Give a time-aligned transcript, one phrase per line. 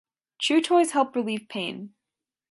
[0.39, 1.93] Chew toys help relieve pain.